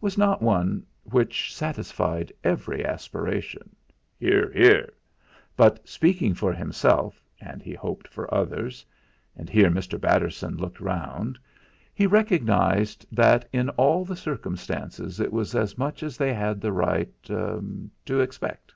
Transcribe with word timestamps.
was 0.00 0.16
not 0.16 0.40
one 0.40 0.82
which 1.02 1.54
satisfied 1.54 2.32
every 2.42 2.82
aspiration 2.86 3.76
(Hear, 4.18 4.50
hear!), 4.54 4.94
but 5.58 5.86
speaking 5.86 6.32
for 6.32 6.54
himself, 6.54 7.22
and 7.38 7.60
he 7.62 7.74
hoped 7.74 8.08
for 8.08 8.32
others 8.34 8.82
and 9.36 9.50
here 9.50 9.68
Mr. 9.68 10.00
Batterson 10.00 10.56
looked 10.56 10.80
round 10.80 11.38
he 11.92 12.06
recognised 12.06 13.04
that 13.12 13.46
in 13.52 13.68
all 13.76 14.06
the 14.06 14.16
circumstances 14.16 15.20
it 15.20 15.34
was 15.34 15.54
as 15.54 15.76
much 15.76 16.02
as 16.02 16.16
they 16.16 16.32
had 16.32 16.62
the 16.62 16.72
right 16.72 17.12
er 17.28 17.60
to 18.06 18.20
expect. 18.20 18.72